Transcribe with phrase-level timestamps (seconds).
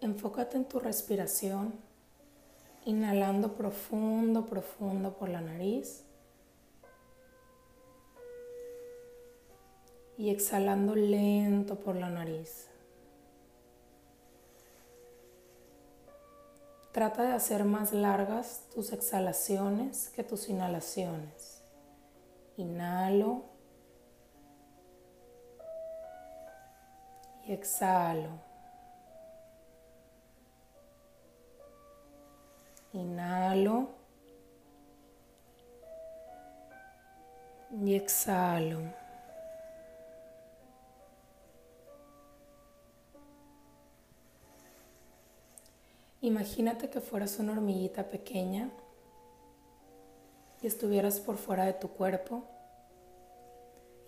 [0.00, 1.74] Enfócate en tu respiración,
[2.86, 6.04] inhalando profundo, profundo por la nariz
[10.16, 12.68] y exhalando lento por la nariz.
[16.92, 21.62] Trata de hacer más largas tus exhalaciones que tus inhalaciones.
[22.56, 23.44] Inhalo
[27.46, 28.49] y exhalo.
[32.92, 33.88] Inhalo
[37.84, 38.80] y exhalo.
[46.22, 48.68] Imagínate que fueras una hormiguita pequeña
[50.60, 52.44] y estuvieras por fuera de tu cuerpo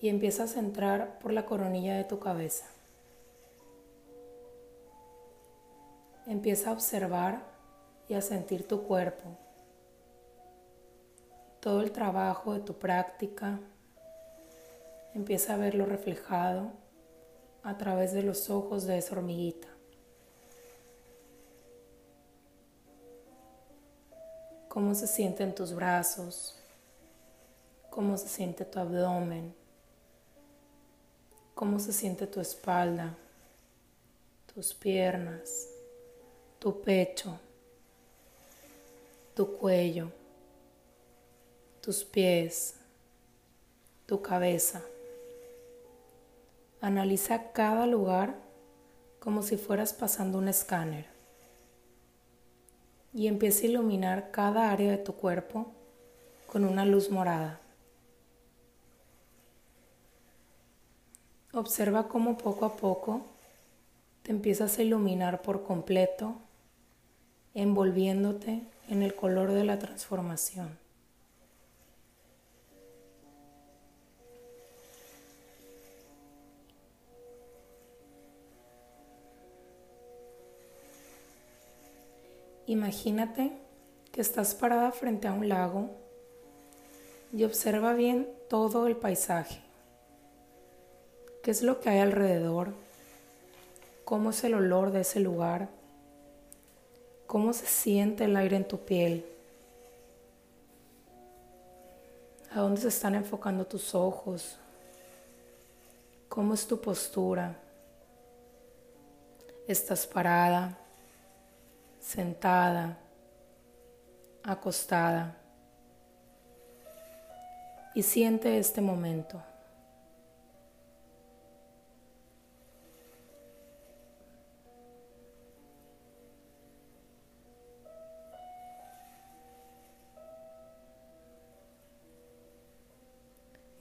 [0.00, 2.66] y empiezas a entrar por la coronilla de tu cabeza.
[6.26, 7.51] Empieza a observar
[8.12, 9.24] y a sentir tu cuerpo,
[11.60, 13.58] todo el trabajo de tu práctica,
[15.14, 16.72] empieza a verlo reflejado
[17.62, 19.66] a través de los ojos de esa hormiguita.
[24.68, 26.54] Cómo se sienten tus brazos,
[27.88, 29.54] cómo se siente tu abdomen,
[31.54, 33.16] cómo se siente tu espalda,
[34.52, 35.66] tus piernas,
[36.58, 37.40] tu pecho
[39.34, 40.10] tu cuello,
[41.80, 42.74] tus pies,
[44.06, 44.82] tu cabeza.
[46.80, 48.34] Analiza cada lugar
[49.20, 51.06] como si fueras pasando un escáner
[53.14, 55.72] y empieza a iluminar cada área de tu cuerpo
[56.46, 57.60] con una luz morada.
[61.52, 63.22] Observa cómo poco a poco
[64.22, 66.34] te empiezas a iluminar por completo,
[67.54, 70.78] envolviéndote en el color de la transformación.
[82.66, 83.52] Imagínate
[84.12, 85.90] que estás parada frente a un lago
[87.32, 89.60] y observa bien todo el paisaje.
[91.42, 92.72] ¿Qué es lo que hay alrededor?
[94.04, 95.68] ¿Cómo es el olor de ese lugar?
[97.32, 99.24] Cómo se siente el aire en tu piel,
[102.50, 104.58] a dónde se están enfocando tus ojos,
[106.28, 107.56] cómo es tu postura.
[109.66, 110.76] Estás parada,
[111.98, 112.98] sentada,
[114.42, 115.34] acostada
[117.94, 119.42] y siente este momento.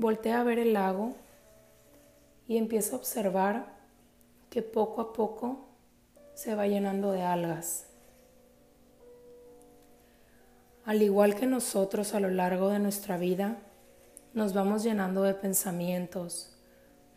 [0.00, 1.12] Voltea a ver el lago
[2.48, 3.66] y empieza a observar
[4.48, 5.68] que poco a poco
[6.32, 7.84] se va llenando de algas.
[10.86, 13.58] Al igual que nosotros a lo largo de nuestra vida,
[14.32, 16.56] nos vamos llenando de pensamientos,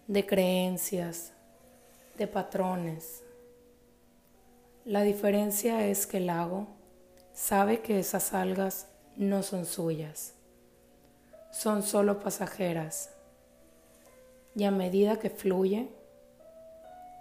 [0.08, 1.32] de creencias,
[2.18, 3.24] de patrones.
[4.84, 6.68] La diferencia es que el lago
[7.32, 10.34] sabe que esas algas no son suyas
[11.54, 13.12] son solo pasajeras
[14.56, 15.88] y a medida que fluye,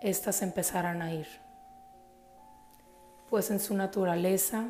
[0.01, 1.27] éstas empezarán a ir.
[3.29, 4.69] Pues en su naturaleza,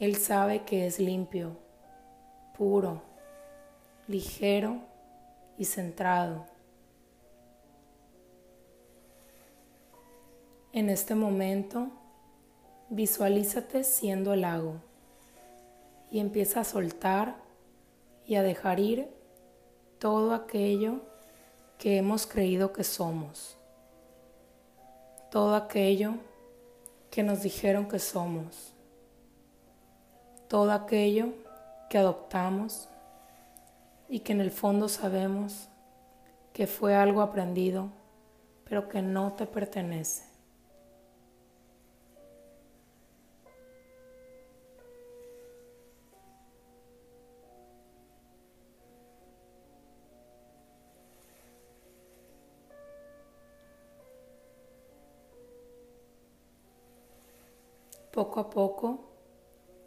[0.00, 1.56] Él sabe que es limpio,
[2.58, 3.00] puro,
[4.08, 4.80] ligero
[5.56, 6.46] y centrado.
[10.72, 11.92] En este momento,
[12.88, 14.74] visualízate siendo el lago
[16.10, 17.45] y empieza a soltar
[18.26, 19.08] y a dejar ir
[19.98, 21.00] todo aquello
[21.78, 23.56] que hemos creído que somos,
[25.30, 26.14] todo aquello
[27.10, 28.72] que nos dijeron que somos,
[30.48, 31.32] todo aquello
[31.88, 32.88] que adoptamos
[34.08, 35.68] y que en el fondo sabemos
[36.52, 37.90] que fue algo aprendido,
[38.64, 40.35] pero que no te pertenece.
[58.16, 59.10] Poco a poco,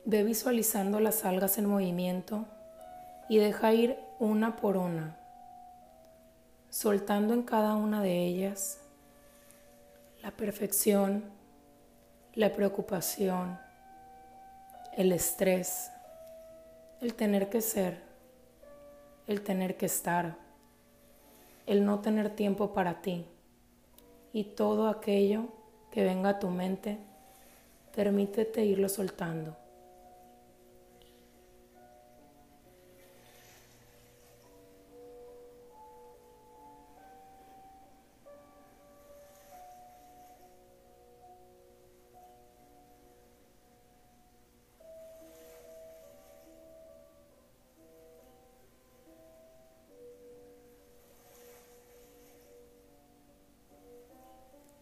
[0.06, 2.46] ve visualizando las algas en movimiento
[3.28, 5.18] y deja ir una por una,
[6.70, 8.82] soltando en cada una de ellas
[10.22, 11.24] la perfección,
[12.36, 13.58] la preocupación,
[14.96, 15.90] el estrés,
[17.02, 18.04] el tener que ser,
[19.26, 20.36] el tener que estar,
[21.66, 23.26] el no tener tiempo para ti
[24.34, 25.48] y todo aquello
[25.90, 27.09] que venga a tu mente,
[27.96, 29.56] permítete irlo soltando.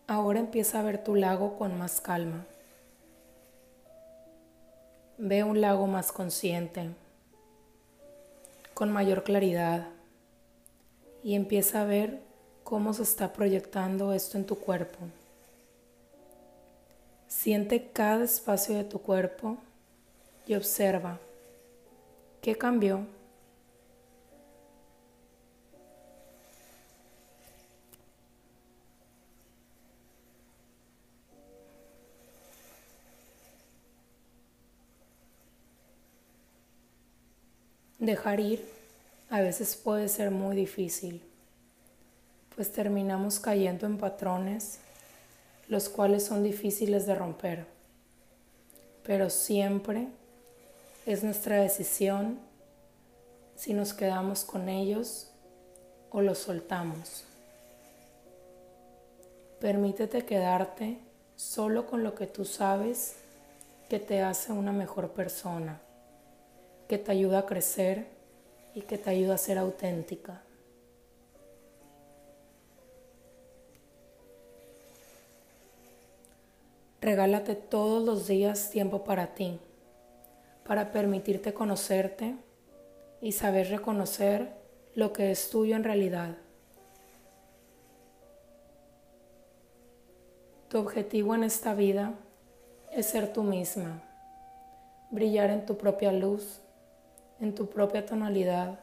[0.09, 2.45] Ahora empieza a ver tu lago con más calma.
[5.27, 6.87] Ve un lago más consciente,
[8.73, 9.89] con mayor claridad
[11.21, 12.21] y empieza a ver
[12.63, 14.99] cómo se está proyectando esto en tu cuerpo.
[17.27, 19.57] Siente cada espacio de tu cuerpo
[20.45, 21.19] y observa
[22.39, 23.01] qué cambió
[38.07, 38.65] Dejar ir
[39.29, 41.21] a veces puede ser muy difícil,
[42.55, 44.79] pues terminamos cayendo en patrones
[45.67, 47.65] los cuales son difíciles de romper,
[49.03, 50.07] pero siempre
[51.05, 52.39] es nuestra decisión
[53.57, 55.27] si nos quedamos con ellos
[56.09, 57.25] o los soltamos.
[59.59, 60.97] Permítete quedarte
[61.35, 63.15] solo con lo que tú sabes
[63.89, 65.81] que te hace una mejor persona
[66.87, 68.07] que te ayuda a crecer
[68.73, 70.41] y que te ayuda a ser auténtica.
[77.01, 79.59] Regálate todos los días tiempo para ti,
[80.65, 82.35] para permitirte conocerte
[83.21, 84.51] y saber reconocer
[84.95, 86.35] lo que es tuyo en realidad.
[90.69, 92.13] Tu objetivo en esta vida
[92.91, 94.03] es ser tú misma,
[95.11, 96.61] brillar en tu propia luz
[97.39, 98.79] en tu propia tonalidad,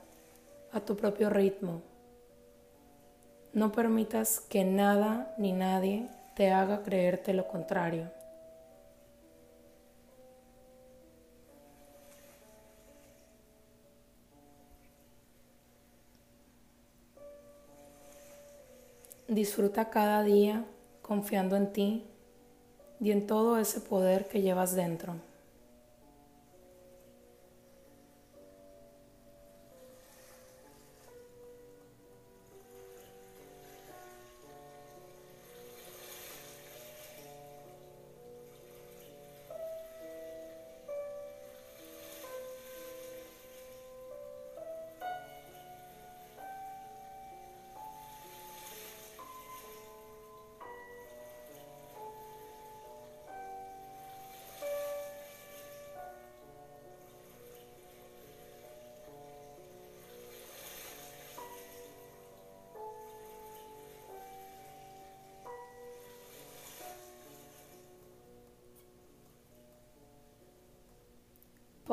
[0.73, 1.83] a tu propio ritmo.
[3.53, 8.11] No permitas que nada ni nadie te haga creerte lo contrario.
[19.29, 20.65] Disfruta cada día
[21.01, 22.05] confiando en ti
[23.01, 25.15] y en todo ese poder que llevas dentro.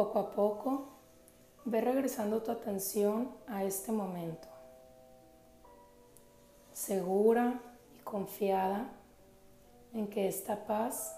[0.01, 0.87] Poco a poco,
[1.63, 4.47] ve regresando tu atención a este momento,
[6.71, 7.61] segura
[7.95, 8.89] y confiada
[9.93, 11.15] en que esta paz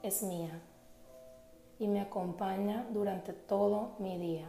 [0.00, 0.62] es mía
[1.80, 4.46] y me acompaña durante todo mi día.